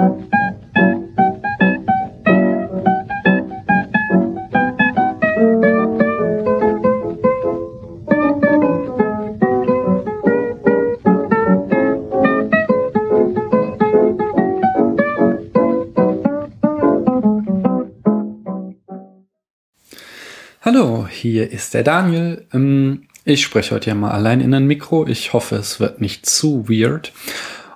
[0.00, 0.16] Hallo,
[21.10, 22.46] hier ist der Daniel.
[22.54, 25.06] Ähm, ich spreche heute ja mal allein in ein Mikro.
[25.06, 27.12] Ich hoffe, es wird nicht zu weird.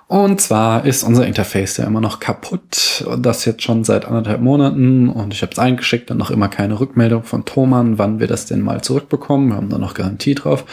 [0.07, 3.05] Und zwar ist unser Interface ja immer noch kaputt.
[3.17, 5.09] Das jetzt schon seit anderthalb Monaten.
[5.09, 8.45] Und ich habe es eingeschickt und noch immer keine Rückmeldung von Thomann, wann wir das
[8.45, 9.49] denn mal zurückbekommen.
[9.49, 10.63] Wir haben da noch Garantie drauf.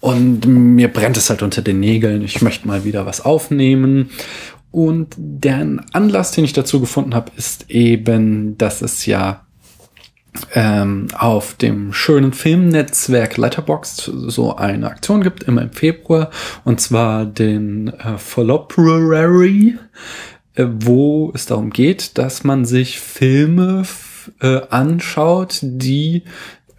[0.00, 2.22] Und mir brennt es halt unter den Nägeln.
[2.22, 4.10] Ich möchte mal wieder was aufnehmen.
[4.70, 9.40] Und der Anlass, den ich dazu gefunden habe, ist eben, dass es ja
[10.54, 16.30] ähm, auf dem schönen Filmnetzwerk Letterboxd so eine Aktion gibt, immer im Februar,
[16.64, 19.78] und zwar den äh, Followprary,
[20.54, 23.84] äh, wo es darum geht, dass man sich Filme
[24.40, 26.24] äh, anschaut, die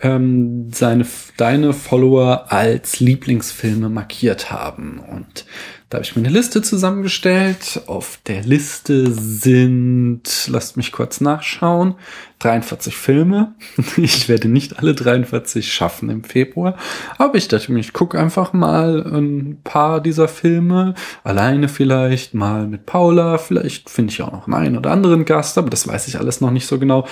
[0.02, 1.05] ähm, seine,
[1.38, 5.00] deine Follower als Lieblingsfilme markiert haben.
[5.00, 5.45] Und
[5.89, 7.81] da habe ich mir eine Liste zusammengestellt.
[7.88, 11.95] Auf der Liste sind, lasst mich kurz nachschauen,
[12.38, 13.56] 43 Filme.
[13.97, 16.78] Ich werde nicht alle 43 schaffen im Februar,
[17.17, 22.67] aber ich dachte mir, ich gucke einfach mal ein paar dieser Filme, alleine vielleicht, mal
[22.67, 26.19] mit Paula, vielleicht finde ich auch noch einen oder anderen Gast, aber das weiß ich
[26.19, 27.08] alles noch nicht so genau.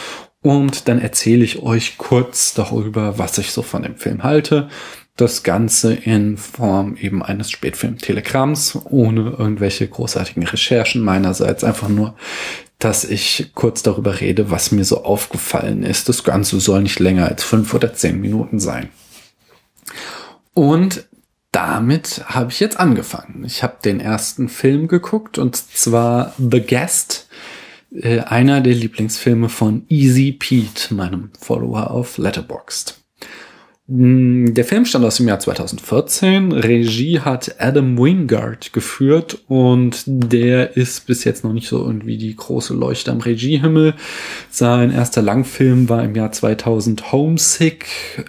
[0.48, 4.70] Und dann erzähle ich euch kurz darüber, was ich so von dem Film halte
[5.18, 12.16] das Ganze in Form eben eines Spätfilm-Telegramms, ohne irgendwelche großartigen Recherchen meinerseits, einfach nur,
[12.80, 16.08] dass ich kurz darüber rede, was mir so aufgefallen ist.
[16.08, 18.90] Das Ganze soll nicht länger als fünf oder zehn Minuten sein.
[20.54, 21.08] Und
[21.52, 23.44] damit habe ich jetzt angefangen.
[23.44, 27.28] Ich habe den ersten Film geguckt und zwar The Guest,
[27.92, 33.02] äh, einer der Lieblingsfilme von Easy Pete, meinem Follower auf Letterboxd.
[33.88, 36.52] Mm, der Film stammt aus dem Jahr 2014.
[36.52, 42.36] Regie hat Adam Wingard geführt und der ist bis jetzt noch nicht so irgendwie die
[42.36, 43.94] große Leuchte am Regiehimmel.
[44.50, 47.86] Sein erster Langfilm war im Jahr 2000 Homesick,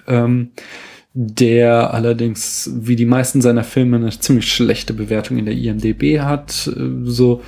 [0.07, 0.51] ähm,
[1.13, 6.71] der allerdings wie die meisten seiner Filme eine ziemlich schlechte Bewertung in der IMDB hat.
[7.03, 7.43] So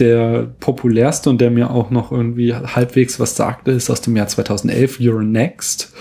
[0.00, 4.28] der populärste und der mir auch noch irgendwie halbwegs was sagte, ist aus dem Jahr
[4.28, 5.92] 2011 You're Next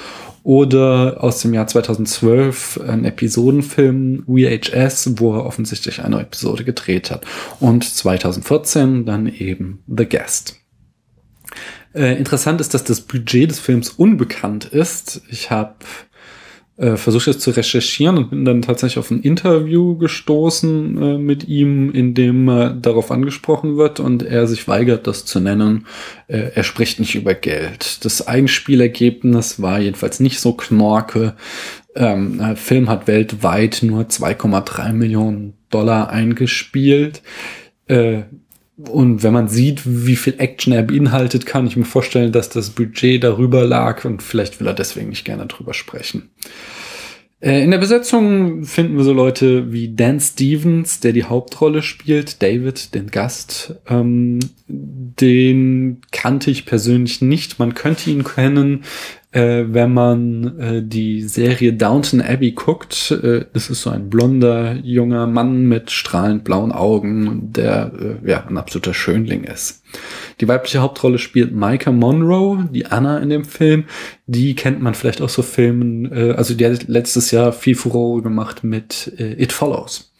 [0.43, 7.25] oder aus dem Jahr 2012 ein Episodenfilm VHS, wo er offensichtlich eine Episode gedreht hat.
[7.59, 10.55] Und 2014 dann eben The Guest.
[11.93, 15.21] Äh, interessant ist, dass das Budget des Films unbekannt ist.
[15.29, 15.75] Ich habe
[16.77, 21.47] äh, versucht es zu recherchieren und bin dann tatsächlich auf ein Interview gestoßen äh, mit
[21.47, 25.87] ihm, in dem äh, darauf angesprochen wird und er sich weigert, das zu nennen.
[26.27, 28.05] Äh, er spricht nicht über Geld.
[28.05, 31.35] Das Einspielergebnis war jedenfalls nicht so knorke.
[31.95, 37.23] Ähm, der Film hat weltweit nur 2,3 Millionen Dollar eingespielt.
[37.87, 38.23] Äh,
[38.77, 42.69] und wenn man sieht, wie viel Action er beinhaltet, kann ich mir vorstellen, dass das
[42.69, 46.29] Budget darüber lag und vielleicht will er deswegen nicht gerne drüber sprechen.
[47.39, 52.41] Äh, in der Besetzung finden wir so Leute wie Dan Stevens, der die Hauptrolle spielt,
[52.41, 53.75] David, den Gast.
[53.87, 57.59] Ähm, den kannte ich persönlich nicht.
[57.59, 58.83] Man könnte ihn kennen,
[59.31, 63.11] äh, wenn man äh, die Serie Downton Abbey guckt.
[63.11, 67.91] Äh, das ist so ein blonder junger Mann mit strahlend blauen Augen, der
[68.23, 69.83] äh, ja ein absoluter Schönling ist.
[70.39, 73.85] Die weibliche Hauptrolle spielt Micah Monroe, die Anna in dem Film.
[74.27, 78.21] Die kennt man vielleicht auch so Filmen, äh, also die hat letztes Jahr viel Furore
[78.21, 80.13] gemacht mit äh, It Follows.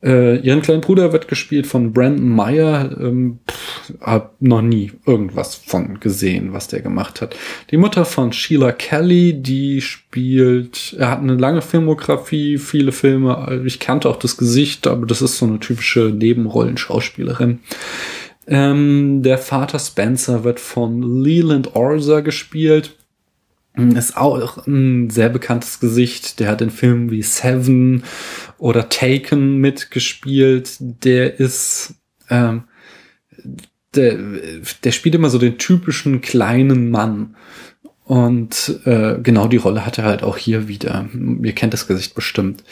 [0.00, 2.96] Äh, ihren kleinen Bruder wird gespielt von Brandon Meyer.
[3.00, 7.34] Ähm, pff, hab noch nie irgendwas von gesehen, was der gemacht hat.
[7.70, 13.62] Die Mutter von Sheila Kelly, die spielt, er hat eine lange Filmografie, viele Filme.
[13.64, 17.58] Ich kannte auch das Gesicht, aber das ist so eine typische Nebenrollenschauspielerin.
[18.46, 22.97] Ähm, der Vater Spencer wird von Leland Orza gespielt.
[23.78, 26.40] Ist auch ein sehr bekanntes Gesicht.
[26.40, 28.02] Der hat in Filmen wie Seven
[28.58, 30.76] oder Taken mitgespielt.
[30.80, 31.94] Der ist,
[32.28, 32.64] ähm,
[33.94, 34.18] der,
[34.82, 37.36] der spielt immer so den typischen kleinen Mann.
[38.04, 41.08] Und äh, genau die Rolle hat er halt auch hier wieder.
[41.42, 42.64] Ihr kennt das Gesicht bestimmt.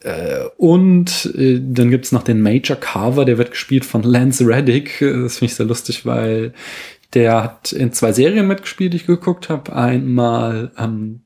[0.00, 4.98] Äh, und äh, dann gibt's noch den Major Carver, der wird gespielt von Lance Reddick.
[4.98, 6.52] Das finde ich sehr lustig, weil
[7.14, 9.74] der hat in zwei Serien mitgespielt, die ich geguckt habe.
[9.74, 11.20] Einmal ähm,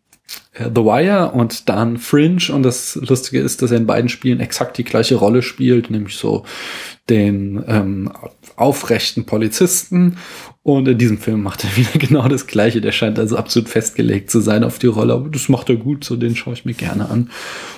[0.53, 2.53] äh, The Wire und dann Fringe.
[2.53, 6.17] Und das Lustige ist, dass er in beiden Spielen exakt die gleiche Rolle spielt, nämlich
[6.17, 6.45] so
[7.09, 8.13] den ähm,
[8.57, 10.19] aufrechten Polizisten.
[10.63, 12.81] Und in diesem Film macht er wieder genau das Gleiche.
[12.81, 15.15] Der scheint also absolut festgelegt zu sein auf die Rolle.
[15.15, 17.31] Aber das macht er gut, so den schaue ich mir gerne an.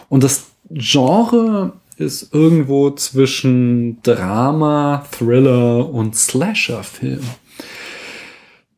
[0.09, 7.21] Und das Genre ist irgendwo zwischen Drama, Thriller und Slasher-Film.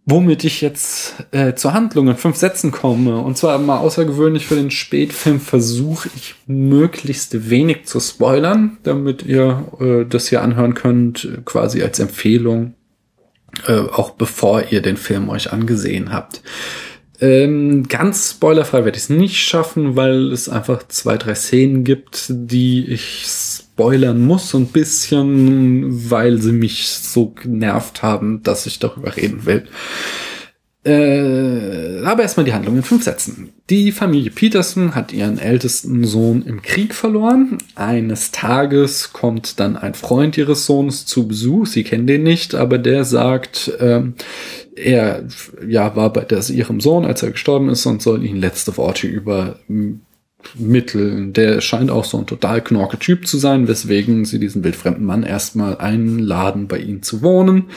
[0.04, 3.18] Womit ich jetzt äh, zur Handlung in fünf Sätzen komme.
[3.18, 9.64] Und zwar mal außergewöhnlich für den Spätfilm versuche ich möglichst wenig zu spoilern, damit ihr
[9.78, 12.74] äh, das hier anhören könnt, quasi als Empfehlung,
[13.68, 16.42] äh, auch bevor ihr den Film euch angesehen habt.
[17.20, 22.26] Ähm, ganz spoilerfrei werde ich es nicht schaffen, weil es einfach zwei, drei Szenen gibt,
[22.28, 23.24] die ich
[23.74, 29.46] spoilern muss, so ein bisschen, weil sie mich so genervt haben, dass ich darüber reden
[29.46, 29.64] will.
[30.84, 33.50] Äh, aber erstmal die Handlung in fünf Sätzen.
[33.70, 37.58] Die Familie Peterson hat ihren ältesten Sohn im Krieg verloren.
[37.76, 41.66] Eines Tages kommt dann ein Freund ihres Sohnes zu Besuch.
[41.66, 44.14] Sie kennen den nicht, aber der sagt, ähm,
[44.74, 45.24] er
[45.66, 49.06] ja, war bei das, ihrem Sohn, als er gestorben ist und soll ihn letzte Worte
[50.54, 51.32] übermitteln.
[51.32, 55.22] Der scheint auch so ein total knorke Typ zu sein, weswegen sie diesen wildfremden Mann
[55.22, 57.70] erstmal einladen, bei ihnen zu wohnen.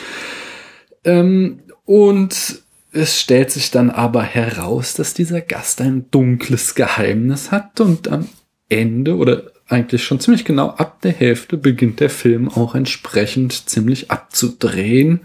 [1.03, 7.81] Ähm, und es stellt sich dann aber heraus, dass dieser Gast ein dunkles Geheimnis hat
[7.81, 8.29] und am
[8.69, 14.11] Ende oder eigentlich schon ziemlich genau ab der Hälfte beginnt der Film auch entsprechend ziemlich
[14.11, 15.21] abzudrehen.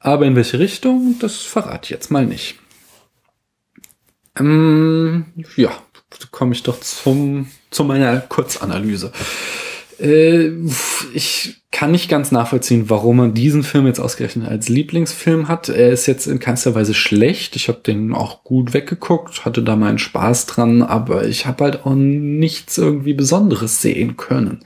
[0.00, 2.58] Aber in welche Richtung, das verrate ich jetzt mal nicht.
[4.38, 5.26] Ähm,
[5.56, 5.70] ja,
[6.30, 9.12] komme ich doch zum, zu meiner Kurzanalyse.
[9.98, 10.50] Äh,
[11.14, 15.68] ich kann nicht ganz nachvollziehen, warum man diesen Film jetzt ausgerechnet als Lieblingsfilm hat.
[15.68, 17.56] Er ist jetzt in keinster Weise schlecht.
[17.56, 21.86] Ich habe den auch gut weggeguckt, hatte da meinen Spaß dran, aber ich habe halt
[21.86, 24.60] auch nichts irgendwie Besonderes sehen können.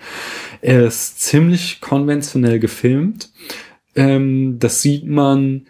[0.63, 3.31] Er ist ziemlich konventionell gefilmt.
[3.95, 5.67] Ähm, das sieht man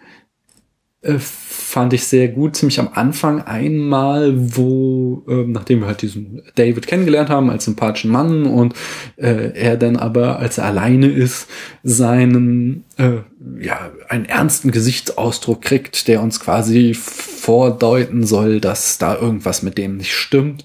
[1.07, 6.43] äh, fand ich sehr gut, ziemlich am Anfang einmal, wo, äh, nachdem wir halt diesen
[6.55, 8.75] David kennengelernt haben als sympathischen Mann und
[9.17, 11.49] äh, er dann aber, als er alleine ist,
[11.83, 13.19] seinen, äh,
[13.61, 19.97] ja, einen ernsten Gesichtsausdruck kriegt, der uns quasi vordeuten soll, dass da irgendwas mit dem
[19.97, 20.65] nicht stimmt.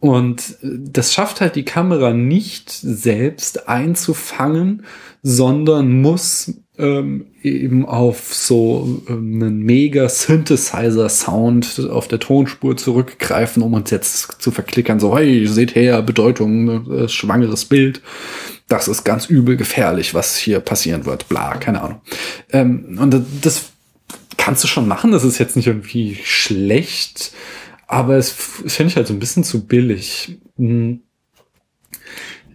[0.00, 4.84] Und äh, das schafft halt die Kamera nicht selbst einzufangen,
[5.22, 13.74] sondern muss ähm, eben auf so ähm, einen mega Synthesizer-Sound auf der Tonspur zurückgreifen, um
[13.74, 18.02] uns jetzt zu verklickern, so, hey, seht her, Bedeutung, äh, schwangeres Bild.
[18.68, 22.00] Das ist ganz übel gefährlich, was hier passieren wird, bla, keine Ahnung.
[22.50, 23.72] Ähm, und das
[24.36, 27.32] kannst du schon machen, das ist jetzt nicht irgendwie schlecht,
[27.86, 30.38] aber es finde ich halt so ein bisschen zu billig.
[30.56, 31.00] Hm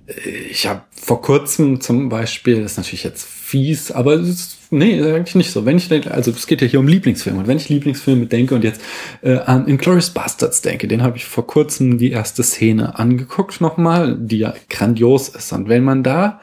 [0.08, 5.02] ich habe vor kurzem zum Beispiel, das ist natürlich jetzt fies, aber es ist, nee,
[5.02, 5.66] eigentlich nicht so.
[5.66, 8.54] Wenn ich denke, also es geht ja hier um Lieblingsfilme und wenn ich Lieblingsfilme denke
[8.54, 8.82] und jetzt
[9.22, 14.18] äh, an Inglourious Bastards denke, den habe ich vor kurzem die erste Szene angeguckt nochmal,
[14.20, 15.54] die ja grandios ist.
[15.54, 16.42] Und wenn man da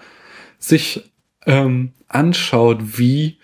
[0.59, 1.13] sich
[1.45, 3.37] ähm, anschaut, wie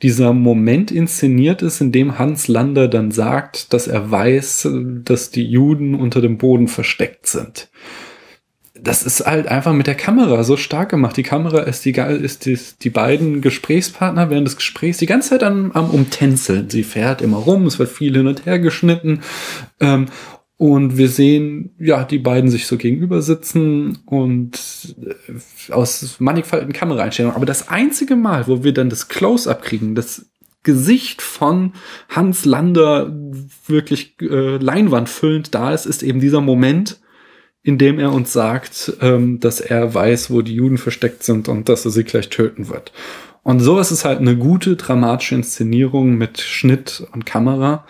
[0.00, 4.68] dieser Moment inszeniert ist, in dem Hans Lander dann sagt, dass er weiß,
[5.02, 7.68] dass die Juden unter dem Boden versteckt sind
[8.82, 11.16] das ist halt einfach mit der Kamera so stark gemacht.
[11.16, 15.42] Die Kamera ist die, ist die, die beiden Gesprächspartner während des Gesprächs die ganze Zeit
[15.42, 16.70] am, am Umtänzeln.
[16.70, 19.20] Sie fährt immer rum, es wird viel hin und her geschnitten.
[19.80, 20.06] Ähm,
[20.56, 27.36] und wir sehen, ja, die beiden sich so gegenüber sitzen und äh, aus mannigfaltigen Kameraeinstellungen.
[27.36, 30.26] Aber das einzige Mal, wo wir dann das Close-up kriegen, das
[30.64, 31.74] Gesicht von
[32.08, 33.16] Hans Lander
[33.66, 37.00] wirklich äh, leinwandfüllend da ist, ist eben dieser Moment,
[37.68, 41.84] indem er uns sagt, ähm, dass er weiß, wo die Juden versteckt sind und dass
[41.84, 42.92] er sie gleich töten wird.
[43.42, 47.84] Und sowas ist halt eine gute dramatische Inszenierung mit Schnitt und Kamera.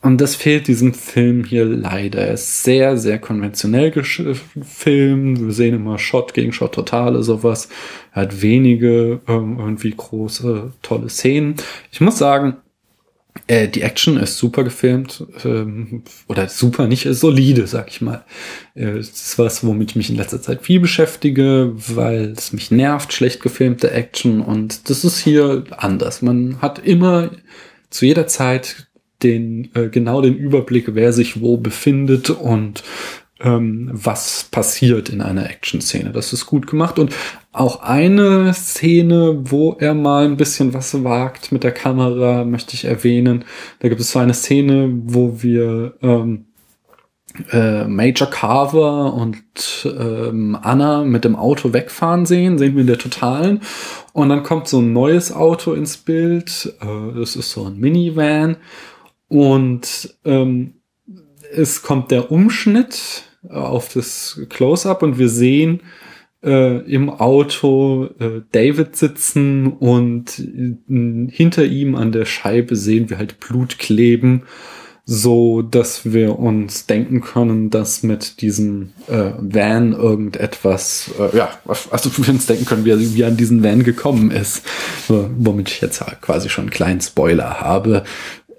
[0.00, 2.20] Und das fehlt diesem Film hier leider.
[2.20, 5.40] Er ist sehr, sehr konventionell gefilmt.
[5.44, 7.68] Wir sehen immer Shot gegen Shot Totale, sowas.
[8.12, 11.56] Er hat wenige ähm, irgendwie große, tolle Szenen.
[11.90, 12.58] Ich muss sagen,
[13.46, 18.24] äh, die Action ist super gefilmt, ähm, oder super nicht, ist solide, sag ich mal.
[18.74, 22.70] Äh, das ist was, womit ich mich in letzter Zeit viel beschäftige, weil es mich
[22.70, 26.22] nervt, schlecht gefilmte Action und das ist hier anders.
[26.22, 27.30] Man hat immer
[27.90, 28.88] zu jeder Zeit
[29.22, 32.82] den, äh, genau den Überblick, wer sich wo befindet und
[33.40, 36.10] ähm, was passiert in einer Action-Szene.
[36.10, 37.14] Das ist gut gemacht und
[37.52, 42.84] auch eine Szene, wo er mal ein bisschen was wagt mit der Kamera, möchte ich
[42.84, 43.44] erwähnen.
[43.80, 46.46] Da gibt es so eine Szene, wo wir ähm,
[47.50, 49.38] äh, Major Carver und
[49.84, 53.60] ähm, Anna mit dem Auto wegfahren sehen, sehen wir in der Totalen.
[54.12, 56.72] Und dann kommt so ein neues Auto ins Bild.
[56.80, 58.56] Äh, das ist so ein Minivan.
[59.28, 60.74] Und ähm,
[61.52, 65.80] es kommt der Umschnitt auf das Close-up und wir sehen
[66.42, 73.18] äh, im Auto äh, David sitzen und äh, hinter ihm an der Scheibe sehen wir
[73.18, 74.44] halt Blut kleben,
[75.04, 81.50] so dass wir uns denken können, dass mit diesem äh, Van irgendetwas, äh, ja,
[81.90, 84.62] also wir uns denken können, wie wie an diesen Van gekommen ist,
[85.08, 88.04] womit ich jetzt quasi schon einen kleinen Spoiler habe.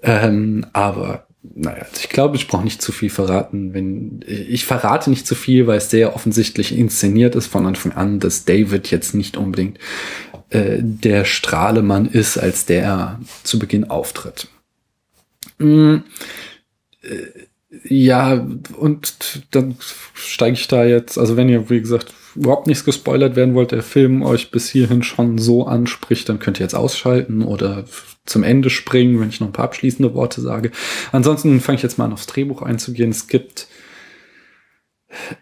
[0.02, 3.74] Ähm, aber naja, ich glaube, ich brauche nicht zu viel verraten.
[3.74, 8.20] Wenn ich verrate nicht zu viel, weil es sehr offensichtlich inszeniert ist von Anfang an,
[8.20, 9.78] dass David jetzt nicht unbedingt
[10.50, 14.48] äh, der Strahlemann ist, als der er zu Beginn auftritt.
[15.58, 15.96] Mm,
[17.02, 17.08] äh,
[17.84, 18.46] ja,
[18.76, 19.76] und dann
[20.14, 23.82] steige ich da jetzt, also wenn ihr, wie gesagt, überhaupt nichts gespoilert werden wollt, der
[23.82, 27.84] Film euch bis hierhin schon so anspricht, dann könnt ihr jetzt ausschalten oder
[28.24, 30.70] zum Ende springen, wenn ich noch ein paar abschließende Worte sage.
[31.10, 33.10] Ansonsten fange ich jetzt mal an aufs Drehbuch einzugehen.
[33.10, 33.66] Es gibt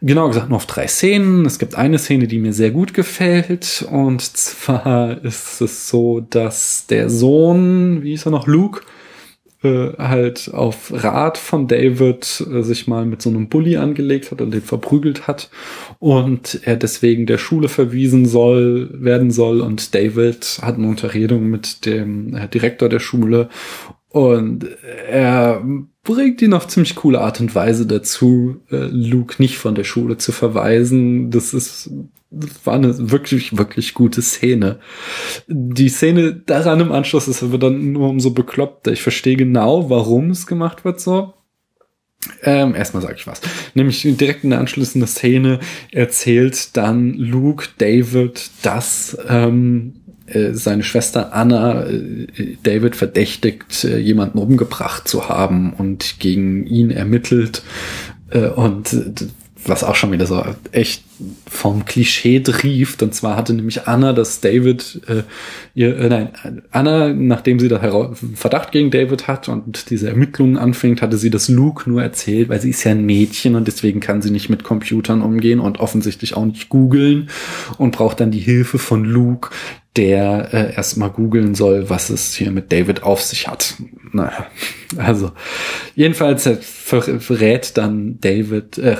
[0.00, 1.44] genau gesagt nur auf drei Szenen.
[1.46, 3.86] Es gibt eine Szene, die mir sehr gut gefällt.
[3.90, 8.82] Und zwar ist es so, dass der Sohn, wie ist er noch, Luke,
[9.62, 14.40] äh, halt auf Rat von David äh, sich mal mit so einem Bully angelegt hat
[14.40, 15.50] und den verprügelt hat
[15.98, 19.60] und er deswegen der Schule verwiesen soll werden soll.
[19.60, 23.48] Und David hat eine Unterredung mit dem äh, Direktor der Schule
[24.10, 24.66] und
[25.08, 25.64] er
[26.02, 30.18] bringt ihn auf ziemlich coole Art und Weise dazu, äh, Luke nicht von der Schule
[30.18, 31.30] zu verweisen.
[31.30, 31.90] Das ist
[32.30, 34.78] das war eine wirklich, wirklich gute Szene.
[35.48, 38.92] Die Szene daran im Anschluss ist aber dann nur umso bekloppter.
[38.92, 41.34] Ich verstehe genau, warum es gemacht wird so.
[42.42, 43.40] Ähm, erstmal sage ich was.
[43.74, 45.58] Nämlich direkt in der anschließenden Szene
[45.90, 49.99] erzählt dann Luke David, dass ähm,
[50.30, 52.26] äh, seine Schwester Anna äh,
[52.62, 57.62] David verdächtigt, äh, jemanden umgebracht zu haben und gegen ihn ermittelt.
[58.30, 58.94] Äh, und
[59.66, 61.04] was auch schon wieder so echt
[61.46, 63.02] vom Klischee trieft.
[63.02, 65.22] Und zwar hatte nämlich Anna, dass David äh,
[65.74, 71.02] ihr, äh, nein, Anna, nachdem sie da Verdacht gegen David hat und diese Ermittlungen anfängt,
[71.02, 74.22] hatte sie das Luke nur erzählt, weil sie ist ja ein Mädchen und deswegen kann
[74.22, 77.28] sie nicht mit Computern umgehen und offensichtlich auch nicht googeln
[77.76, 79.50] und braucht dann die Hilfe von Luke,
[79.96, 83.74] der äh, erstmal googeln soll, was es hier mit David auf sich hat.
[84.12, 84.46] Naja,
[84.96, 85.32] also
[85.94, 88.96] jedenfalls verrät dann David, äh,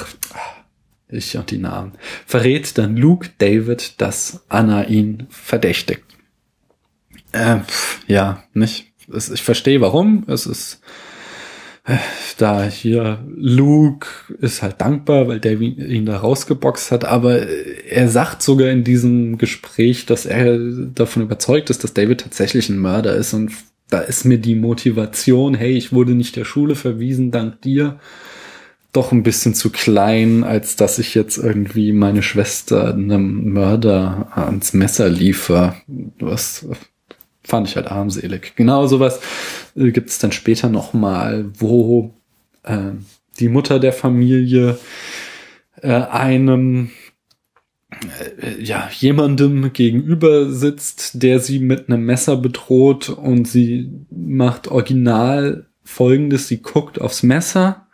[1.08, 1.92] ich und die Namen,
[2.26, 6.04] verrät dann Luke David, dass Anna ihn verdächtigt.
[7.32, 7.58] Äh,
[8.06, 8.92] ja, nicht.
[9.12, 10.24] Ich verstehe warum.
[10.28, 10.80] Es ist
[12.38, 14.08] da hier Luke
[14.40, 19.38] ist halt dankbar, weil David ihn da rausgeboxt hat, aber er sagt sogar in diesem
[19.38, 23.52] Gespräch, dass er davon überzeugt ist, dass David tatsächlich ein Mörder ist und
[23.88, 27.98] da ist mir die Motivation, hey, ich wurde nicht der Schule verwiesen dank dir,
[28.92, 34.72] doch ein bisschen zu klein, als dass ich jetzt irgendwie meine Schwester einem Mörder ans
[34.72, 35.76] Messer liefer.
[36.18, 36.66] Was
[37.50, 38.54] fand ich halt armselig.
[38.56, 39.20] Genau sowas
[39.76, 42.14] äh, gibt es dann später noch mal, wo
[42.62, 42.92] äh,
[43.38, 44.78] die Mutter der Familie
[45.82, 46.90] äh, einem
[48.40, 55.66] äh, ja, jemandem gegenüber sitzt, der sie mit einem Messer bedroht und sie macht original
[55.82, 57.88] folgendes, sie guckt aufs Messer,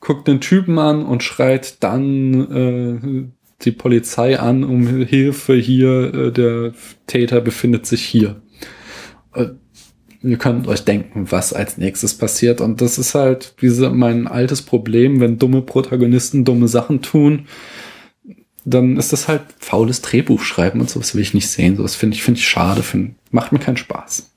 [0.00, 3.28] guckt den Typen an und schreit dann äh,
[3.64, 6.72] die Polizei an um Hilfe hier, äh, der
[7.06, 8.40] Täter befindet sich hier.
[9.38, 9.48] Äh,
[10.22, 12.60] ihr könnt euch denken, was als nächstes passiert.
[12.60, 17.46] Und das ist halt diese, mein altes Problem, wenn dumme Protagonisten dumme Sachen tun,
[18.64, 21.76] dann ist das halt faules Drehbuch schreiben und sowas will ich nicht sehen.
[21.76, 24.30] Sowas finde ich, finde ich schade, find, macht mir keinen Spaß.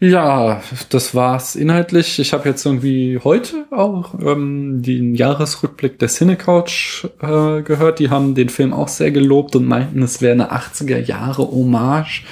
[0.00, 2.18] Ja, das war's inhaltlich.
[2.18, 8.00] Ich habe jetzt irgendwie heute auch ähm, den Jahresrückblick der Cinecouch äh, gehört.
[8.00, 12.24] Die haben den Film auch sehr gelobt und meinten, es wäre eine 80er Jahre Hommage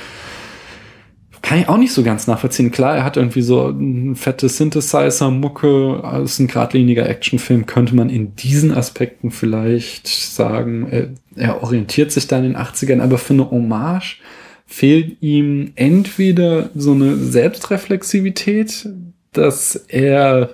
[1.50, 2.70] kann ich auch nicht so ganz nachvollziehen.
[2.70, 8.36] Klar, er hat irgendwie so ein fette Synthesizer-Mucke, ist ein geradliniger Actionfilm, könnte man in
[8.36, 13.50] diesen Aspekten vielleicht sagen, er, er orientiert sich da in den 80ern, aber für eine
[13.50, 14.20] Hommage
[14.64, 18.88] fehlt ihm entweder so eine Selbstreflexivität,
[19.32, 20.50] dass er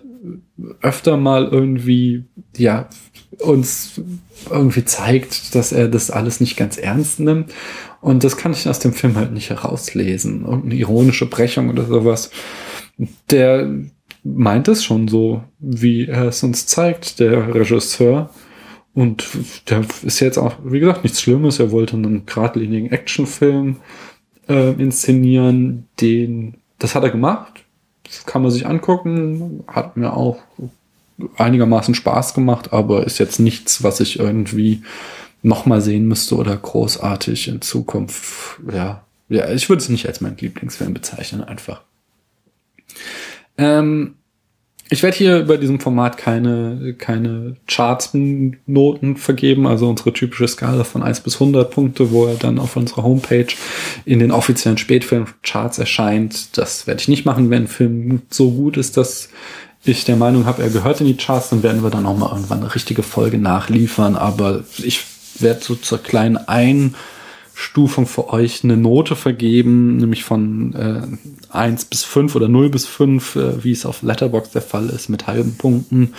[0.81, 2.25] öfter mal irgendwie,
[2.57, 2.89] ja,
[3.39, 4.01] uns
[4.51, 7.53] irgendwie zeigt, dass er das alles nicht ganz ernst nimmt.
[8.07, 10.45] Und das kann ich aus dem Film halt nicht herauslesen.
[10.45, 12.31] Irgendeine ironische Brechung oder sowas.
[13.33, 13.69] Der
[14.23, 18.31] meint es schon so, wie er es uns zeigt, der Regisseur.
[18.95, 19.27] Und
[19.69, 21.59] der ist jetzt auch, wie gesagt, nichts Schlimmes.
[21.59, 23.79] Er wollte einen geradlinigen Actionfilm
[24.49, 25.89] äh, inszenieren.
[26.01, 27.65] Den, das hat er gemacht.
[28.05, 29.65] Das kann man sich angucken.
[29.67, 30.39] Hat mir auch
[31.39, 34.83] einigermaßen Spaß gemacht, aber ist jetzt nichts, was ich irgendwie
[35.47, 38.59] nochmal sehen müsste oder großartig in Zukunft.
[38.73, 41.83] Ja, ja ich würde es nicht als meinen Lieblingsfilm bezeichnen, einfach.
[43.57, 44.17] Ähm,
[44.89, 51.03] ich werde hier bei diesem Format keine, keine Charts-Noten vergeben, also unsere typische Skala von
[51.03, 53.49] 1 bis 100 Punkte, wo er dann auf unserer Homepage
[54.05, 56.57] in den offiziellen Spätfilm-Charts erscheint.
[56.57, 59.29] Das werde ich nicht machen, wenn ein Film so gut ist, dass
[59.85, 62.31] ich der Meinung habe, er gehört in die Charts, dann werden wir dann auch mal
[62.31, 64.17] irgendwann eine richtige Folge nachliefern.
[64.17, 65.05] Aber ich
[65.43, 66.95] werde so zur kleinen Ein-
[67.59, 71.03] Stufung für euch eine Note vergeben, nämlich von äh,
[71.57, 75.09] 1 bis 5 oder 0 bis 5, äh, wie es auf Letterbox der Fall ist,
[75.09, 76.13] mit halben Punkten.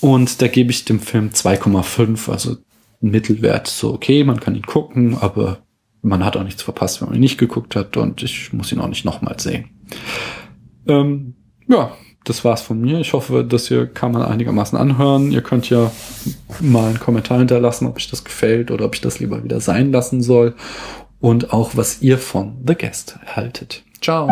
[0.00, 2.56] Und da gebe ich dem Film 2,5, also
[3.02, 3.66] Mittelwert.
[3.66, 5.58] So, okay, man kann ihn gucken, aber
[6.00, 8.80] man hat auch nichts verpasst, wenn man ihn nicht geguckt hat und ich muss ihn
[8.80, 9.66] auch nicht nochmal sehen.
[10.88, 11.34] Ähm,
[11.68, 11.92] ja,
[12.24, 13.00] das war's von mir.
[13.00, 15.32] Ich hoffe, das hier kann man einigermaßen anhören.
[15.32, 15.90] Ihr könnt ja
[16.60, 19.92] mal einen Kommentar hinterlassen, ob euch das gefällt oder ob ich das lieber wieder sein
[19.92, 20.54] lassen soll.
[21.20, 23.82] Und auch, was ihr von The Guest haltet.
[24.00, 24.28] Ciao.